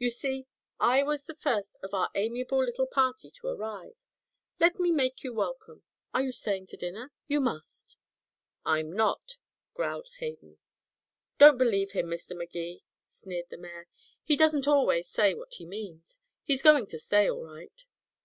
[0.00, 0.48] You see,
[0.80, 3.94] I was the first of our amiable little party to arrive.
[4.58, 5.84] Let me make you welcome.
[6.12, 7.12] Are you staying to dinner?
[7.28, 7.96] You must."
[8.66, 9.36] "I'm not,"
[9.74, 10.58] growled Hayden.
[11.38, 12.36] "Don't believe him, Mr.
[12.36, 13.86] Magee," sneered the mayor,
[14.24, 16.18] "he doesn't always say what he means.
[16.42, 17.84] He's going to stay, all right."